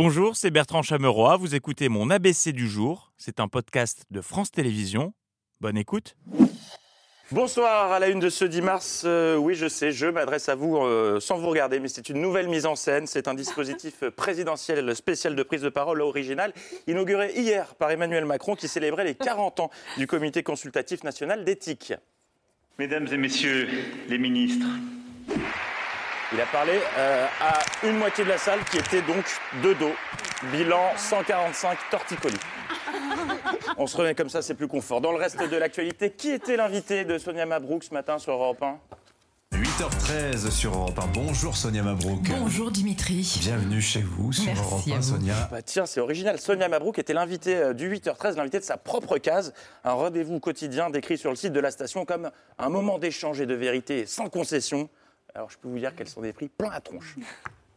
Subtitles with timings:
[0.00, 1.36] Bonjour, c'est Bertrand Chameroy.
[1.38, 3.10] Vous écoutez mon ABC du jour.
[3.16, 5.12] C'est un podcast de France Télévisions.
[5.60, 6.14] Bonne écoute.
[7.32, 9.02] Bonsoir à la une de ce 10 mars.
[9.04, 12.20] Euh, oui, je sais, je m'adresse à vous euh, sans vous regarder, mais c'est une
[12.20, 13.08] nouvelle mise en scène.
[13.08, 16.52] C'est un dispositif présidentiel spécial de prise de parole original,
[16.86, 21.92] inauguré hier par Emmanuel Macron, qui célébrait les 40 ans du Comité consultatif national d'éthique.
[22.78, 23.68] Mesdames et messieurs
[24.08, 24.68] les ministres,
[26.30, 29.24] Il a parlé euh, à une moitié de la salle qui était donc
[29.62, 29.92] de dos.
[30.52, 32.36] Bilan 145 torticolis.
[33.78, 35.00] On se remet comme ça, c'est plus confort.
[35.00, 38.62] Dans le reste de l'actualité, qui était l'invité de Sonia Mabrouk ce matin sur Europe
[38.62, 38.78] 1
[39.54, 41.06] 8h13 sur Europe 1.
[41.14, 42.20] Bonjour Sonia Mabrouk.
[42.28, 43.38] Bonjour Dimitri.
[43.40, 45.02] Bienvenue chez vous sur Merci Europe à 1, vous.
[45.02, 45.48] Sonia.
[45.50, 46.38] Bah tiens, c'est original.
[46.38, 49.54] Sonia Mabrouk était l'invitée euh, du 8h13, l'invitée de sa propre case.
[49.82, 53.46] Un rendez-vous quotidien décrit sur le site de la station comme un moment d'échange et
[53.46, 54.90] de vérité sans concession.
[55.34, 57.16] Alors je peux vous dire qu'elles sont des prix plein la tronche.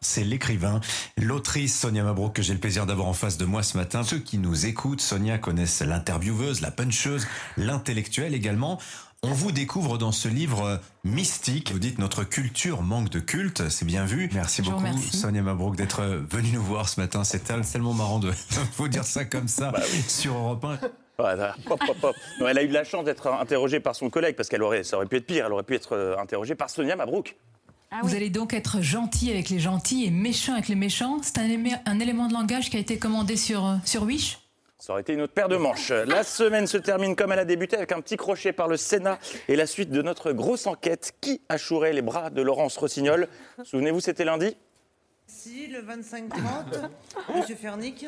[0.00, 0.80] C'est l'écrivain,
[1.16, 4.04] l'autrice Sonia Mabrouk que j'ai le plaisir d'avoir en face de moi ce matin.
[4.04, 8.78] Ceux qui nous écoutent, Sonia, connaissent l'intervieweuse, la puncheuse, l'intellectuelle également.
[9.22, 11.72] On vous découvre dans ce livre euh, mystique.
[11.72, 14.28] Vous dites notre culture manque de culte, c'est bien vu.
[14.34, 14.84] Merci beaucoup.
[14.98, 17.24] Sonia Mabrouk d'être euh, venue nous voir ce matin.
[17.24, 18.30] C'est tel- tellement marrant de
[18.76, 20.78] vous dire ça comme ça Bah sur Europe 1.
[22.40, 24.84] Non, elle a eu de la chance d'être interrogée par son collègue parce qu'elle aurait,
[24.84, 25.46] ça aurait pu être pire.
[25.46, 27.36] Elle aurait pu être euh, interrogée par Sonia Mabrouk.
[28.02, 31.18] Vous allez donc être gentil avec les gentils et méchant avec les méchants.
[31.22, 31.48] C'est un,
[31.86, 34.38] un élément de langage qui a été commandé sur, euh, sur Wish
[34.78, 35.90] Ça aurait été une autre paire de manches.
[35.90, 39.18] La semaine se termine comme elle a débuté avec un petit crochet par le Sénat
[39.48, 41.14] et la suite de notre grosse enquête.
[41.20, 43.28] Qui a chouré les bras de Laurence Rossignol?
[43.64, 44.56] Souvenez-vous, c'était lundi
[45.26, 46.88] Si, le 25-30,
[47.36, 48.06] Monsieur Fernic.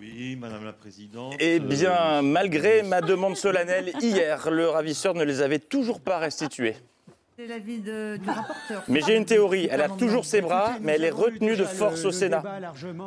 [0.00, 1.34] Oui, Madame la Présidente.
[1.38, 6.76] Eh bien, malgré ma demande solennelle hier, le ravisseur ne les avait toujours pas restitués.
[7.40, 8.82] C'est l'avis de- du rapporteur.
[8.88, 9.66] Mais j'ai une théorie.
[9.70, 12.42] Elle a toujours ses bras, mais elle est retenue de force au Sénat.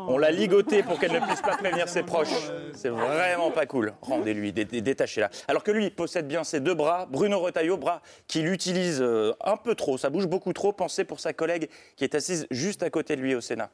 [0.08, 2.34] On l'a ligotée pour qu'elle ne puisse pas prévenir ses proches.
[2.74, 3.94] C'est vraiment pas cool.
[4.02, 5.30] Rendez-lui, dé- dé- détachez-la.
[5.48, 9.56] Alors que lui possède bien ses deux bras, Bruno Retailleau, bras qu'il utilise euh, un
[9.56, 10.74] peu trop, ça bouge beaucoup trop.
[10.74, 13.70] Pensez pour sa collègue qui est assise juste à côté de lui au Sénat.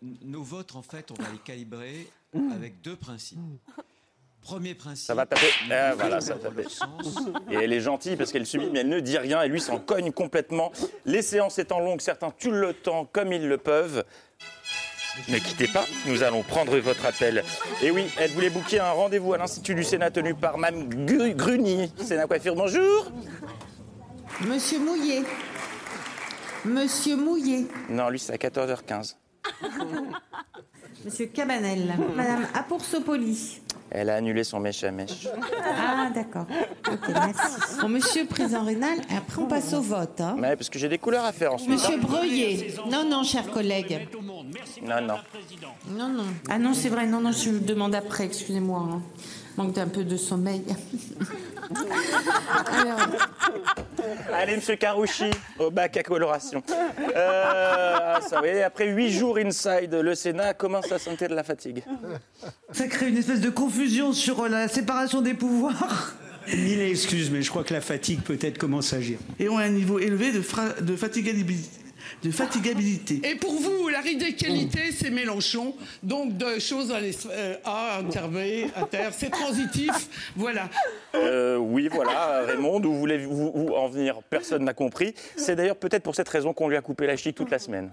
[0.00, 2.06] Nos votes, en fait, on va les calibrer
[2.54, 3.40] avec deux principes.
[4.42, 5.06] Premier principe.
[5.06, 5.46] Ça va taper.
[5.70, 6.34] Ah, voilà, ça.
[7.50, 9.78] Et elle est gentille parce qu'elle subit, mais elle ne dit rien et lui s'en
[9.78, 10.72] cogne complètement.
[11.06, 14.04] Les séances étant longues, certains tuent le temps comme ils le peuvent.
[15.28, 17.44] Ne quittez pas, nous allons prendre votre appel.
[17.82, 21.34] Et oui, elle voulait booker un rendez-vous à l'Institut du Sénat tenu par Mme Gru-
[21.34, 21.92] Gruny.
[21.98, 23.12] Sénat Coiffure, bonjour
[24.48, 25.22] Monsieur Mouillet.
[26.64, 27.66] Monsieur Mouillet.
[27.90, 29.16] Non, lui c'est à 14h15.
[31.04, 31.94] Monsieur Cabanel.
[32.16, 33.60] Madame Apoursopoli.
[33.94, 35.28] Elle a annulé son mèche à mèche.
[35.76, 36.46] Ah, d'accord.
[36.90, 37.78] Ok, merci.
[37.80, 40.18] Bon, monsieur Président Rénal, après on passe au vote.
[40.20, 40.34] hein.
[40.38, 41.68] Ouais, parce que j'ai des couleurs à faire ensuite.
[41.70, 41.98] Monsieur.
[41.98, 42.74] Breuillet.
[42.90, 44.08] Non, non, cher collègue.
[44.82, 45.16] Non, non.
[45.90, 46.24] Non, non.
[46.48, 48.88] Ah non, c'est vrai, non, non, je vous demande après, excusez-moi.
[48.94, 49.02] hein.
[49.58, 50.62] Manque d'un peu de sommeil.
[52.72, 52.98] Alors,
[54.32, 56.62] Allez, monsieur Carouchi, au bac à coloration.
[57.16, 61.82] Euh, ça, oui, après huit jours inside, le Sénat commence à sentir de la fatigue.
[62.72, 66.14] Ça crée une espèce de confusion sur la séparation des pouvoirs.
[66.48, 69.18] Mille excuses, mais je crois que la fatigue peut-être commence à agir.
[69.38, 71.78] Et ont un niveau élevé de, fra- de fatigabilité.
[72.22, 73.20] De fatigabilité.
[73.24, 75.74] Et pour vous, la radicalité, c'est Mélenchon.
[76.02, 76.98] Donc, de choses à,
[77.30, 80.08] euh, à interver, à terre, c'est transitif.
[80.36, 80.68] Voilà.
[81.14, 84.20] Euh, oui, voilà, Raymond, où voulez-vous où en venir?
[84.30, 85.14] Personne n'a compris.
[85.36, 87.90] C'est d'ailleurs peut-être pour cette raison qu'on lui a coupé la chic toute la semaine.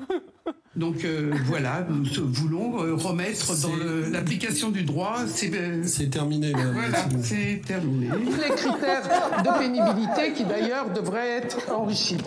[0.75, 3.75] Donc, euh, voilà, nous voulons euh, remettre dans
[4.11, 5.17] l'application du droit.
[5.27, 8.07] C'est euh, terminé, voilà, c'est terminé.
[8.07, 12.17] Les critères de pénibilité qui, d'ailleurs, devraient être enrichis.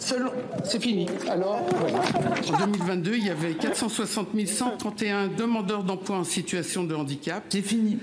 [0.00, 0.32] Selon-
[0.64, 1.06] C'est fini.
[1.30, 1.98] Alors, voilà.
[1.98, 7.44] En 2022, il y avait 460 131 demandeurs d'emploi en situation de handicap.
[7.50, 7.98] C'est fini.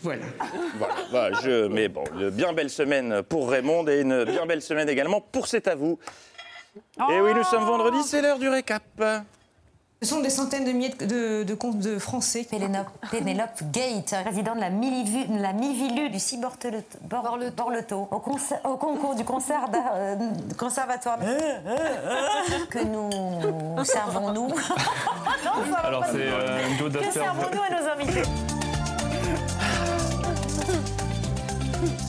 [0.00, 0.22] Voilà.
[0.78, 4.62] Voilà, voilà, je, mais bon, une bien belle semaine pour Raymond et une bien belle
[4.62, 5.98] semaine également pour C'est à vous.
[7.10, 8.82] Et oui, nous sommes vendredi, c'est l'heure du récap.
[10.00, 12.46] Ce sont des centaines de milliers de, de, de comptes de Français.
[12.48, 19.16] Pénélope, Pénélope Gate, président de la, Milivu- de la Mivilu du Ciborleto Borleto, au, concours
[19.16, 20.14] du concert euh,
[20.56, 21.18] conservatoire
[22.70, 24.46] que nous servons nous.
[25.82, 27.12] Alors, c'est euh, que d'acteurs.
[27.12, 28.22] servons-nous à nos invités?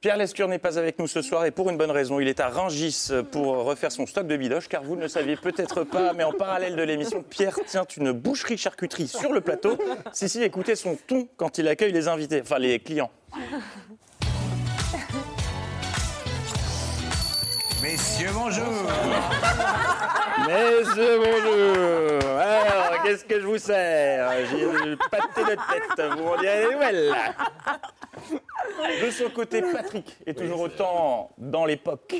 [0.00, 2.20] Pierre Lescure n'est pas avec nous ce soir et pour une bonne raison.
[2.20, 5.36] Il est à Rungis pour refaire son stock de bidoches car vous ne le saviez
[5.36, 9.76] peut-être pas, mais en parallèle de l'émission, Pierre tient une boucherie-charcuterie sur le plateau.
[10.14, 13.10] Si, si, écoutez son ton quand il accueille les invités, enfin les clients.
[17.82, 18.72] Messieurs, bonjour
[20.48, 24.30] Messieurs, bonjour Alors, Qu'est-ce que je vous sers?
[24.50, 27.14] J'ai une pâté de tête, vous m'en direz nouvelles.
[29.04, 32.14] De son côté, Patrick est toujours autant dans l'époque.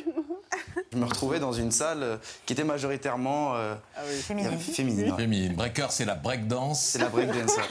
[0.92, 2.16] Je me retrouvais dans une salle euh,
[2.46, 3.74] qui était majoritairement euh,
[4.22, 4.58] Féminine.
[4.58, 5.10] féminine.
[5.12, 5.16] ouais.
[5.16, 5.54] Féminine.
[5.54, 6.80] Breaker, c'est la breakdance.
[6.80, 7.56] C'est la breakdance.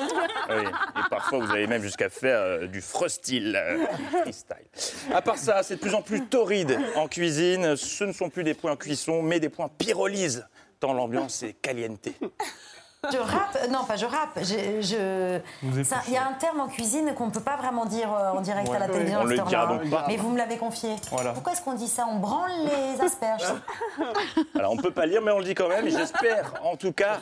[0.51, 3.56] Oui, et parfois vous avez même jusqu'à faire euh, du euh, freestyle.
[5.13, 7.75] À part ça, c'est de plus en plus torride en cuisine.
[7.75, 10.47] Ce ne sont plus des points cuisson, mais des points pyrolyse,
[10.80, 12.07] tant l'ambiance est caliente.
[13.10, 14.81] Je rappe, non pas je rappe, je...
[14.81, 17.86] je- Vous ça- Il y a un terme en cuisine qu'on ne peut pas vraiment
[17.86, 18.92] dire euh, en direct à la Ouais.
[18.92, 19.19] télévision.
[19.22, 19.78] On le ce dira terme-là.
[19.84, 20.06] donc pas.
[20.10, 20.90] Mais vous me l'avez confié.
[21.10, 21.31] Voilà.
[21.31, 22.06] Pourquoi est-ce qu'on dit ça?
[22.10, 23.44] On branle les asperges.
[24.56, 25.88] Alors on ne peut pas lire, mais on le dit quand même.
[25.88, 27.19] Et j'espère, en tout cas,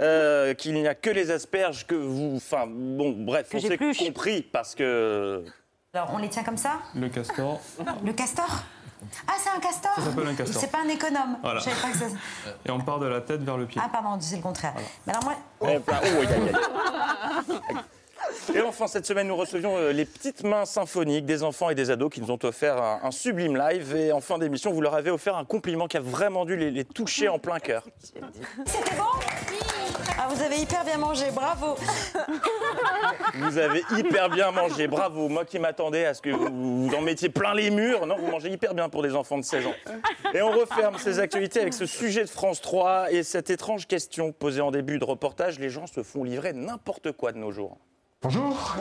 [0.00, 2.36] euh, qu'il n'y a que les asperges que vous.
[2.36, 3.76] Enfin, bon, bref, Que on s'est
[4.06, 5.44] compris parce que.
[5.94, 7.58] Alors on les tient comme ça Le castor.
[8.04, 8.62] Le castor
[9.26, 10.60] Ah c'est un castor Ça s'appelle un castor.
[10.60, 11.38] C'est pas un économe.
[11.40, 11.60] Voilà.
[11.60, 12.04] Je savais pas que ça...
[12.66, 13.80] Et on part de la tête vers le pied.
[13.82, 14.74] Ah pardon, c'est le contraire.
[15.06, 15.34] Mais alors moi...
[15.62, 17.72] Ben, oh.
[18.54, 21.90] Et enfin, cette semaine, nous recevions euh, les petites mains symphoniques des enfants et des
[21.90, 23.94] ados qui nous ont offert un, un sublime live.
[23.96, 26.70] Et en fin d'émission, vous leur avez offert un compliment qui a vraiment dû les,
[26.70, 27.84] les toucher en plein cœur.
[28.02, 29.04] C'était bon
[30.18, 31.76] Ah vous avez hyper bien mangé, bravo
[33.34, 35.28] Vous avez hyper bien mangé, bravo.
[35.28, 38.06] Moi qui m'attendais à ce que vous, vous en mettiez plein les murs.
[38.06, 39.74] Non, vous mangez hyper bien pour des enfants de 16 ans.
[40.34, 44.32] Et on referme ces actualités avec ce sujet de France 3 et cette étrange question
[44.32, 45.58] posée en début de reportage.
[45.58, 47.78] Les gens se font livrer n'importe quoi de nos jours.
[48.20, 48.76] Bonjour.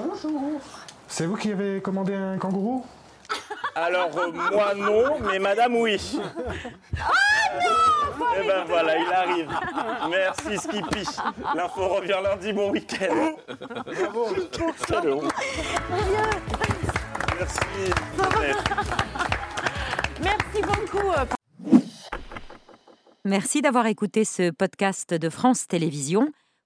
[1.07, 2.83] C'est vous qui avez commandé un kangourou?
[3.75, 6.19] Alors, euh, moi non, mais madame oui.
[8.35, 9.49] Eh ben voilà, il arrive.
[10.09, 11.07] Merci Skippy.
[11.55, 13.35] L'info revient lundi, bon week-end.
[13.85, 14.27] Bravo.
[14.87, 15.31] Quelle honte.
[17.37, 17.59] Merci.
[20.23, 21.11] Merci beaucoup.
[23.23, 26.31] Merci d'avoir écouté ce podcast de France Télévisions.